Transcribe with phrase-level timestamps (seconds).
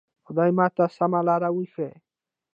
[0.25, 1.91] خدایه ماته سمه لاره وښیه.